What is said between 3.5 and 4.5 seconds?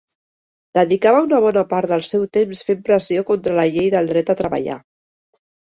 la Llei del dret a